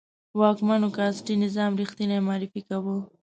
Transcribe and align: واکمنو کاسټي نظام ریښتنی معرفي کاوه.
واکمنو 0.39 0.87
کاسټي 0.97 1.33
نظام 1.43 1.71
ریښتنی 1.81 2.17
معرفي 2.27 2.61
کاوه. 2.67 2.95